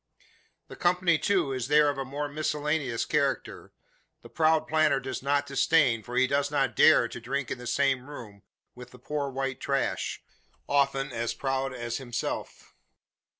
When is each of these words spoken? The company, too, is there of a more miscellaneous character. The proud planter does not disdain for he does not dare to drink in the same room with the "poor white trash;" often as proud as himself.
The 0.67 0.75
company, 0.75 1.19
too, 1.19 1.51
is 1.53 1.67
there 1.67 1.87
of 1.87 1.99
a 1.99 2.03
more 2.03 2.27
miscellaneous 2.27 3.05
character. 3.05 3.71
The 4.23 4.29
proud 4.29 4.67
planter 4.67 4.99
does 4.99 5.21
not 5.21 5.45
disdain 5.45 6.01
for 6.01 6.15
he 6.17 6.25
does 6.25 6.49
not 6.49 6.75
dare 6.75 7.07
to 7.07 7.21
drink 7.21 7.51
in 7.51 7.59
the 7.59 7.67
same 7.67 8.09
room 8.09 8.41
with 8.73 8.89
the 8.89 8.97
"poor 8.97 9.29
white 9.29 9.59
trash;" 9.59 10.23
often 10.67 11.11
as 11.11 11.35
proud 11.35 11.71
as 11.75 11.97
himself. 11.97 12.73